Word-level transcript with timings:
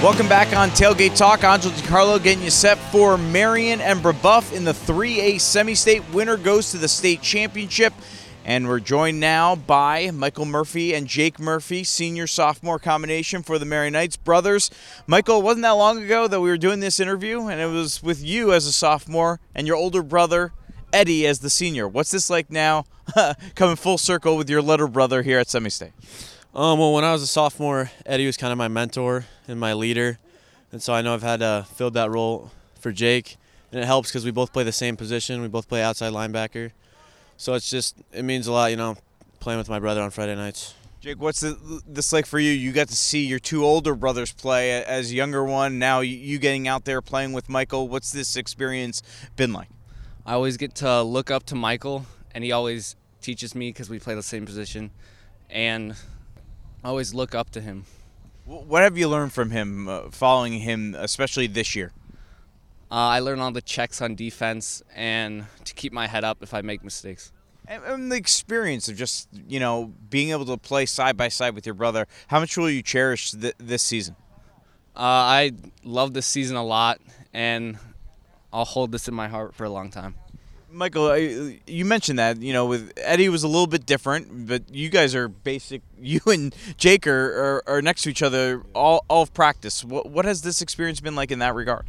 Welcome 0.00 0.28
back 0.28 0.56
on 0.56 0.68
Tailgate 0.70 1.16
Talk. 1.16 1.42
Angelo 1.42 1.74
DiCarlo 1.74 2.22
getting 2.22 2.44
you 2.44 2.50
set 2.50 2.78
for 2.92 3.18
Marian 3.18 3.80
and 3.80 3.98
Brebeuf 3.98 4.52
in 4.52 4.62
the 4.64 4.70
3A 4.70 5.40
semi-state. 5.40 6.08
Winner 6.12 6.36
goes 6.36 6.70
to 6.70 6.78
the 6.78 6.86
state 6.86 7.20
championship. 7.20 7.92
And 8.44 8.68
we're 8.68 8.78
joined 8.78 9.18
now 9.18 9.56
by 9.56 10.12
Michael 10.12 10.44
Murphy 10.44 10.94
and 10.94 11.08
Jake 11.08 11.40
Murphy, 11.40 11.82
senior 11.82 12.28
sophomore 12.28 12.78
combination 12.78 13.42
for 13.42 13.58
the 13.58 13.64
Marian 13.64 13.94
Knights 13.94 14.16
brothers. 14.16 14.70
Michael, 15.08 15.42
wasn't 15.42 15.64
that 15.64 15.70
long 15.72 16.00
ago 16.00 16.28
that 16.28 16.40
we 16.40 16.48
were 16.48 16.56
doing 16.56 16.78
this 16.78 17.00
interview, 17.00 17.48
and 17.48 17.60
it 17.60 17.66
was 17.66 18.00
with 18.00 18.24
you 18.24 18.52
as 18.52 18.66
a 18.66 18.72
sophomore 18.72 19.40
and 19.52 19.66
your 19.66 19.76
older 19.76 20.04
brother 20.04 20.52
Eddie 20.92 21.26
as 21.26 21.40
the 21.40 21.50
senior. 21.50 21.88
What's 21.88 22.12
this 22.12 22.30
like 22.30 22.52
now, 22.52 22.84
coming 23.56 23.74
full 23.74 23.98
circle 23.98 24.36
with 24.36 24.48
your 24.48 24.62
little 24.62 24.88
brother 24.88 25.22
here 25.22 25.40
at 25.40 25.48
Semi 25.48 25.70
State? 25.70 25.92
Um, 26.58 26.80
well, 26.80 26.92
when 26.92 27.04
I 27.04 27.12
was 27.12 27.22
a 27.22 27.26
sophomore, 27.28 27.92
Eddie 28.04 28.26
was 28.26 28.36
kind 28.36 28.50
of 28.50 28.58
my 28.58 28.66
mentor 28.66 29.26
and 29.46 29.60
my 29.60 29.74
leader, 29.74 30.18
and 30.72 30.82
so 30.82 30.92
I 30.92 31.02
know 31.02 31.14
I've 31.14 31.22
had 31.22 31.38
to 31.38 31.64
fill 31.76 31.92
that 31.92 32.10
role 32.10 32.50
for 32.80 32.90
Jake, 32.90 33.36
and 33.70 33.80
it 33.80 33.86
helps 33.86 34.10
because 34.10 34.24
we 34.24 34.32
both 34.32 34.52
play 34.52 34.64
the 34.64 34.72
same 34.72 34.96
position. 34.96 35.40
We 35.40 35.46
both 35.46 35.68
play 35.68 35.84
outside 35.84 36.12
linebacker, 36.12 36.72
so 37.36 37.54
it's 37.54 37.70
just 37.70 38.02
it 38.12 38.24
means 38.24 38.48
a 38.48 38.52
lot, 38.52 38.72
you 38.72 38.76
know, 38.76 38.96
playing 39.38 39.58
with 39.58 39.68
my 39.68 39.78
brother 39.78 40.02
on 40.02 40.10
Friday 40.10 40.34
nights. 40.34 40.74
Jake, 41.00 41.20
what's 41.20 41.38
the, 41.38 41.80
this 41.86 42.12
like 42.12 42.26
for 42.26 42.40
you? 42.40 42.50
You 42.50 42.72
got 42.72 42.88
to 42.88 42.96
see 42.96 43.24
your 43.24 43.38
two 43.38 43.64
older 43.64 43.94
brothers 43.94 44.32
play 44.32 44.82
as 44.82 45.14
younger 45.14 45.44
one. 45.44 45.78
Now 45.78 46.00
you 46.00 46.40
getting 46.40 46.66
out 46.66 46.84
there 46.84 47.00
playing 47.00 47.34
with 47.34 47.48
Michael. 47.48 47.86
What's 47.86 48.10
this 48.10 48.34
experience 48.34 49.00
been 49.36 49.52
like? 49.52 49.68
I 50.26 50.32
always 50.32 50.56
get 50.56 50.74
to 50.74 51.02
look 51.02 51.30
up 51.30 51.44
to 51.46 51.54
Michael, 51.54 52.06
and 52.34 52.42
he 52.42 52.50
always 52.50 52.96
teaches 53.20 53.54
me 53.54 53.68
because 53.68 53.88
we 53.88 54.00
play 54.00 54.16
the 54.16 54.24
same 54.24 54.44
position, 54.44 54.90
and 55.48 55.94
I 56.84 56.88
always 56.88 57.12
look 57.12 57.34
up 57.34 57.50
to 57.50 57.60
him. 57.60 57.84
What 58.44 58.82
have 58.82 58.96
you 58.96 59.08
learned 59.08 59.32
from 59.32 59.50
him, 59.50 59.88
uh, 59.88 60.10
following 60.10 60.60
him, 60.60 60.94
especially 60.98 61.46
this 61.46 61.76
year? 61.76 61.92
Uh, 62.90 62.94
I 62.94 63.20
learned 63.20 63.42
all 63.42 63.52
the 63.52 63.60
checks 63.60 64.00
on 64.00 64.14
defense 64.14 64.82
and 64.94 65.44
to 65.64 65.74
keep 65.74 65.92
my 65.92 66.06
head 66.06 66.24
up 66.24 66.38
if 66.42 66.54
I 66.54 66.62
make 66.62 66.82
mistakes. 66.82 67.30
And, 67.66 67.84
and 67.84 68.12
the 68.12 68.16
experience 68.16 68.88
of 68.88 68.96
just 68.96 69.28
you 69.46 69.60
know 69.60 69.92
being 70.08 70.30
able 70.30 70.46
to 70.46 70.56
play 70.56 70.86
side 70.86 71.16
by 71.16 71.28
side 71.28 71.54
with 71.54 71.66
your 71.66 71.74
brother. 71.74 72.06
How 72.28 72.40
much 72.40 72.56
will 72.56 72.70
you 72.70 72.82
cherish 72.82 73.32
th- 73.32 73.54
this 73.58 73.82
season? 73.82 74.16
Uh, 74.96 75.00
I 75.00 75.52
love 75.84 76.14
this 76.14 76.26
season 76.26 76.56
a 76.56 76.64
lot, 76.64 77.00
and 77.34 77.78
I'll 78.50 78.64
hold 78.64 78.90
this 78.90 79.06
in 79.06 79.14
my 79.14 79.28
heart 79.28 79.54
for 79.54 79.64
a 79.64 79.70
long 79.70 79.90
time. 79.90 80.14
Michael, 80.70 81.16
you 81.66 81.84
mentioned 81.84 82.18
that 82.18 82.42
you 82.42 82.52
know 82.52 82.66
with 82.66 82.92
Eddie 82.98 83.28
was 83.28 83.42
a 83.42 83.48
little 83.48 83.66
bit 83.66 83.86
different, 83.86 84.46
but 84.46 84.62
you 84.70 84.88
guys 84.90 85.14
are 85.14 85.28
basic. 85.28 85.82
You 86.00 86.20
and 86.26 86.54
Jake 86.76 87.08
are, 87.08 87.56
are, 87.56 87.62
are 87.66 87.82
next 87.82 88.02
to 88.02 88.10
each 88.10 88.22
other 88.22 88.62
all, 88.72 89.04
all 89.08 89.22
of 89.22 89.34
practice. 89.34 89.82
What 89.84 90.08
what 90.08 90.24
has 90.24 90.42
this 90.42 90.62
experience 90.62 91.00
been 91.00 91.16
like 91.16 91.32
in 91.32 91.40
that 91.40 91.56
regard? 91.56 91.86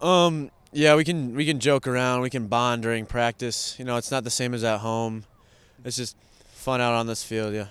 Um, 0.00 0.52
yeah, 0.72 0.94
we 0.94 1.02
can 1.02 1.34
we 1.34 1.44
can 1.44 1.58
joke 1.58 1.88
around, 1.88 2.20
we 2.20 2.30
can 2.30 2.46
bond 2.46 2.82
during 2.82 3.06
practice. 3.06 3.76
You 3.78 3.84
know, 3.84 3.96
it's 3.96 4.10
not 4.12 4.22
the 4.22 4.30
same 4.30 4.54
as 4.54 4.62
at 4.62 4.80
home. 4.80 5.24
It's 5.84 5.96
just 5.96 6.16
fun 6.52 6.80
out 6.80 6.92
on 6.92 7.06
this 7.06 7.24
field. 7.24 7.54
Yeah. 7.54 7.66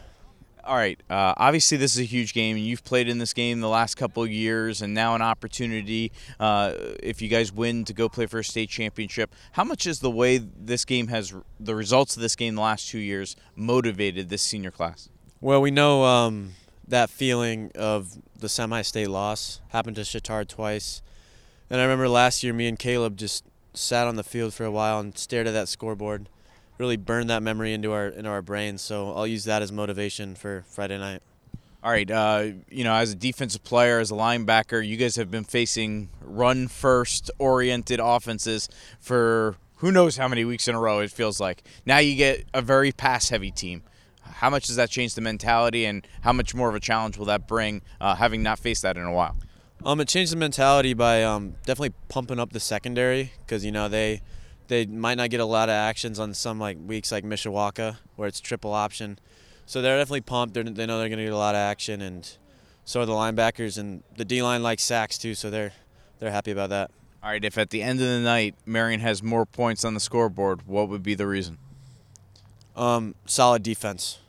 All 0.66 0.78
right. 0.78 0.98
Uh, 1.10 1.34
obviously, 1.36 1.78
this 1.78 1.94
is 1.94 2.00
a 2.00 2.06
huge 2.06 2.34
game, 2.34 2.56
and 2.56 2.66
you've 2.66 2.86
played 2.86 3.10
in 3.10 3.18
this 3.18 3.34
game 3.34 3.60
the 3.60 3.68
last 3.68 3.96
couple 3.96 4.26
years, 4.26 4.82
and 4.82 4.94
now 4.94 5.14
an 5.14 5.22
opportunity, 5.22 6.14
uh, 6.40 6.74
if 7.02 7.22
you 7.22 7.28
guys 7.28 7.52
win, 7.52 7.84
to 7.84 7.94
go 7.94 8.08
play 8.08 8.28
for 8.28 8.40
a 8.40 8.44
state 8.46 8.70
championship. 8.70 9.36
How 9.54 9.66
much 9.66 9.86
is 9.86 10.00
the 10.00 10.10
way 10.10 10.38
this 10.38 10.86
game 10.86 11.08
has, 11.10 11.34
the 11.60 11.76
results 11.76 12.16
of 12.16 12.22
this 12.22 12.38
game 12.38 12.56
the 12.56 12.62
last 12.62 12.88
two 12.88 13.00
years, 13.00 13.36
motivated 13.58 14.30
this 14.30 14.42
senior 14.42 14.72
class? 14.72 15.10
Well, 15.42 15.60
we 15.60 15.70
know 15.70 16.06
um, 16.06 16.52
that 16.88 17.10
feeling 17.10 17.70
of 17.76 18.18
the 18.40 18.48
semi-state 18.48 19.10
loss 19.10 19.60
happened 19.70 19.98
to 19.98 20.04
Chatard 20.04 20.48
twice, 20.48 21.02
and 21.70 21.82
I 21.82 21.84
remember 21.84 22.08
last 22.08 22.42
year, 22.42 22.54
me 22.54 22.70
and 22.70 22.80
Caleb 22.80 23.18
just 23.18 23.44
sat 23.74 24.08
on 24.08 24.16
the 24.16 24.24
field 24.24 24.54
for 24.54 24.64
a 24.64 24.72
while 24.72 25.00
and 25.00 25.18
stared 25.18 25.48
at 25.48 25.54
that 25.54 25.68
scoreboard 25.68 26.30
really 26.78 26.98
burn 26.98 27.28
that 27.28 27.44
memory 27.44 27.74
into 27.74 27.92
our 27.92 28.08
into 28.08 28.30
our 28.30 28.42
brains. 28.42 28.82
So 28.82 29.14
I'll 29.14 29.28
use 29.28 29.46
that 29.46 29.62
as 29.62 29.72
motivation 29.72 30.36
for 30.36 30.64
Friday 30.68 30.98
night. 30.98 31.22
All 31.84 31.92
right, 31.92 32.10
uh, 32.10 32.46
you 32.70 32.86
know, 32.86 32.94
as 32.94 33.12
a 33.12 33.16
defensive 33.16 33.64
player, 33.66 34.00
as 34.00 34.10
a 34.10 34.14
linebacker, 34.14 34.86
you 34.86 34.96
guys 34.96 35.18
have 35.18 35.30
been 35.30 35.44
facing 35.44 36.10
run 36.22 36.70
first 36.70 37.30
oriented 37.40 38.00
offenses 38.02 38.70
for 39.02 39.58
who 39.78 39.92
knows 39.92 40.16
how 40.16 40.30
many 40.30 40.46
weeks 40.46 40.70
in 40.70 40.76
a 40.76 40.80
row. 40.80 41.00
It 41.00 41.12
feels 41.12 41.42
like 41.42 41.62
now 41.86 41.98
you 41.98 42.16
get 42.16 42.46
a 42.54 42.62
very 42.62 42.94
pass 42.94 43.28
heavy 43.28 43.52
team. 43.52 43.84
How 44.22 44.50
much 44.50 44.68
does 44.68 44.78
that 44.78 44.90
change 44.90 45.16
the 45.16 45.22
mentality, 45.22 45.86
and 45.86 46.08
how 46.22 46.32
much 46.32 46.56
more 46.56 46.70
of 46.70 46.76
a 46.76 46.80
challenge 46.80 47.18
will 47.18 47.26
that 47.26 47.48
bring, 47.50 47.82
uh, 48.00 48.16
having 48.16 48.42
not 48.42 48.60
faced 48.60 48.82
that 48.84 48.96
in 48.96 49.04
a 49.04 49.12
while? 49.12 49.36
Um, 49.86 50.00
it 50.00 50.08
changed 50.08 50.32
the 50.32 50.38
mentality 50.38 50.94
by 50.94 51.24
um, 51.24 51.56
definitely 51.66 51.94
pumping 52.08 52.40
up 52.40 52.54
the 52.54 52.62
secondary 52.62 53.34
because 53.46 53.66
you 53.66 53.72
know 53.74 53.90
they 53.90 54.22
they 54.68 54.86
might 54.86 55.16
not 55.16 55.30
get 55.30 55.40
a 55.40 55.46
lot 55.46 55.70
of 55.70 55.74
actions 55.74 56.20
on 56.20 56.34
some 56.34 56.60
like 56.60 56.78
weeks 56.86 57.12
like 57.12 57.24
Mishawaka 57.24 57.98
where 58.16 58.28
it's 58.28 58.40
triple 58.40 58.74
option. 58.74 59.20
So 59.66 59.82
they're 59.82 59.98
definitely 59.98 60.22
pumped. 60.22 60.54
They're, 60.54 60.64
they 60.64 60.86
know 60.86 61.00
they're 61.00 61.10
going 61.10 61.20
to 61.20 61.26
get 61.26 61.34
a 61.34 61.38
lot 61.38 61.56
of 61.56 61.60
action, 61.60 62.02
and 62.02 62.30
so 62.84 63.02
are 63.02 63.06
the 63.06 63.14
linebackers 63.14 63.78
and 63.78 64.04
the 64.18 64.26
D 64.26 64.42
line 64.42 64.62
likes 64.62 64.84
sacks 64.84 65.18
too. 65.18 65.36
So 65.36 65.50
they're 65.50 65.72
they're 66.20 66.32
happy 66.32 66.52
about 66.52 66.70
that. 66.70 66.92
All 67.22 67.30
right. 67.30 67.44
If 67.44 67.58
at 67.58 67.70
the 67.70 67.82
end 67.82 68.02
of 68.02 68.08
the 68.08 68.20
night 68.20 68.56
Marian 68.66 69.00
has 69.00 69.24
more 69.24 69.46
points 69.46 69.86
on 69.86 69.94
the 69.94 70.00
scoreboard, 70.00 70.68
what 70.68 70.90
would 70.90 71.04
be 71.04 71.16
the 71.16 71.28
reason? 71.28 71.58
Um, 72.76 73.16
solid 73.26 73.64
defense, 73.64 74.20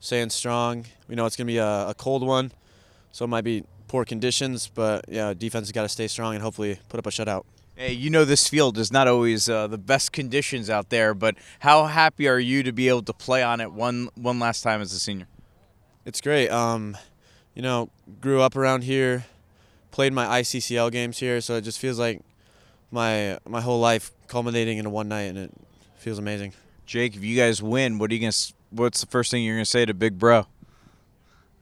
staying 0.00 0.30
strong. 0.30 0.86
We 1.08 1.14
know 1.14 1.24
it's 1.24 1.36
going 1.36 1.46
to 1.46 1.52
be 1.52 1.58
a, 1.58 1.88
a 1.88 1.94
cold 1.94 2.26
one, 2.26 2.52
so 3.12 3.24
it 3.24 3.28
might 3.28 3.44
be 3.44 3.64
poor 3.86 4.04
conditions, 4.04 4.70
but 4.74 5.04
yeah, 5.08 5.34
defense 5.34 5.68
has 5.68 5.72
got 5.72 5.82
to 5.82 5.88
stay 5.88 6.08
strong 6.08 6.34
and 6.34 6.42
hopefully 6.42 6.78
put 6.88 6.98
up 6.98 7.06
a 7.06 7.10
shutout. 7.10 7.44
Hey, 7.74 7.92
you 7.92 8.10
know 8.10 8.26
this 8.26 8.48
field 8.48 8.76
is 8.76 8.92
not 8.92 9.08
always 9.08 9.48
uh, 9.48 9.66
the 9.66 9.78
best 9.78 10.12
conditions 10.12 10.68
out 10.68 10.90
there, 10.90 11.14
but 11.14 11.36
how 11.60 11.86
happy 11.86 12.28
are 12.28 12.38
you 12.38 12.62
to 12.62 12.72
be 12.72 12.88
able 12.88 13.02
to 13.04 13.14
play 13.14 13.42
on 13.42 13.60
it 13.60 13.72
one 13.72 14.10
one 14.14 14.38
last 14.38 14.60
time 14.62 14.82
as 14.82 14.92
a 14.92 14.98
senior? 15.00 15.26
It's 16.04 16.20
great. 16.20 16.50
Um, 16.50 16.96
you 17.54 17.62
know, 17.62 17.88
grew 18.20 18.42
up 18.42 18.56
around 18.56 18.84
here, 18.84 19.24
played 19.90 20.12
my 20.12 20.40
ICCL 20.42 20.92
games 20.92 21.18
here, 21.18 21.40
so 21.40 21.54
it 21.56 21.62
just 21.62 21.78
feels 21.78 21.98
like 21.98 22.20
my 22.90 23.38
my 23.48 23.62
whole 23.62 23.80
life 23.80 24.12
culminating 24.28 24.76
in 24.76 24.90
one 24.90 25.08
night, 25.08 25.22
and 25.22 25.38
it 25.38 25.52
feels 25.96 26.18
amazing. 26.18 26.52
Jake, 26.84 27.16
if 27.16 27.24
you 27.24 27.36
guys 27.36 27.62
win, 27.62 27.98
what 27.98 28.10
are 28.10 28.14
you 28.14 28.20
gonna? 28.20 28.32
What's 28.70 29.00
the 29.00 29.06
first 29.06 29.30
thing 29.30 29.44
you're 29.44 29.56
gonna 29.56 29.64
say 29.64 29.86
to 29.86 29.94
Big 29.94 30.18
Bro? 30.18 30.46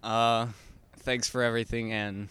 Uh, 0.02 0.48
thanks 0.96 1.28
for 1.28 1.42
everything, 1.42 1.92
and 1.92 2.28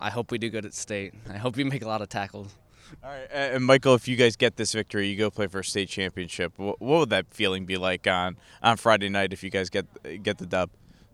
I 0.00 0.10
hope 0.10 0.30
we 0.30 0.38
do 0.38 0.50
good 0.50 0.66
at 0.66 0.74
state. 0.74 1.14
I 1.28 1.36
hope 1.38 1.56
we 1.56 1.64
make 1.64 1.82
a 1.82 1.88
lot 1.88 2.02
of 2.02 2.08
tackles. 2.08 2.54
All 3.02 3.10
right, 3.10 3.26
and 3.30 3.64
Michael, 3.64 3.94
if 3.94 4.06
you 4.06 4.16
guys 4.16 4.36
get 4.36 4.56
this 4.56 4.72
victory, 4.72 5.08
you 5.08 5.16
go 5.16 5.30
play 5.30 5.48
for 5.48 5.60
a 5.60 5.64
state 5.64 5.88
championship. 5.88 6.52
What, 6.56 6.80
would 6.80 7.10
that 7.10 7.26
feeling 7.30 7.66
be 7.66 7.76
like 7.76 8.06
on 8.06 8.36
on 8.62 8.76
Friday 8.76 9.08
night 9.08 9.32
if 9.32 9.42
you 9.42 9.50
guys 9.50 9.70
get 9.70 9.86
get 10.22 10.38
the 10.38 10.46
dub? 10.46 10.70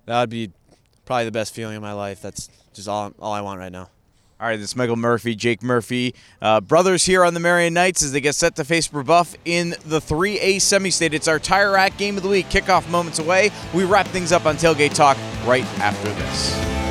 That 0.06 0.20
would 0.20 0.30
be 0.30 0.50
probably 1.04 1.24
the 1.24 1.32
best 1.32 1.54
feeling 1.54 1.76
of 1.76 1.82
my 1.82 1.92
life. 1.92 2.20
That's 2.20 2.50
just 2.74 2.88
all 2.88 3.12
all 3.18 3.32
I 3.32 3.40
want 3.40 3.58
right 3.58 3.72
now. 3.72 3.88
All 4.40 4.48
right, 4.48 4.56
this 4.56 4.70
is 4.70 4.76
Michael 4.76 4.96
Murphy, 4.96 5.36
Jake 5.36 5.62
Murphy, 5.62 6.16
uh, 6.40 6.60
brothers 6.60 7.04
here 7.04 7.24
on 7.24 7.32
the 7.32 7.38
Marian 7.38 7.74
Knights 7.74 8.02
as 8.02 8.10
they 8.10 8.20
get 8.20 8.34
set 8.34 8.56
to 8.56 8.64
face 8.64 8.88
Brebeuf 8.88 9.36
in 9.44 9.70
the 9.86 10.00
3A 10.00 10.60
semi-state. 10.60 11.14
It's 11.14 11.28
our 11.28 11.38
Tire 11.38 11.70
Rack 11.70 11.96
Game 11.96 12.16
of 12.16 12.24
the 12.24 12.28
Week. 12.28 12.46
Kickoff 12.46 12.90
moments 12.90 13.20
away. 13.20 13.52
We 13.72 13.84
wrap 13.84 14.08
things 14.08 14.32
up 14.32 14.44
on 14.44 14.56
Tailgate 14.56 14.94
Talk 14.94 15.16
right 15.46 15.64
after 15.78 16.08
this. 16.08 16.81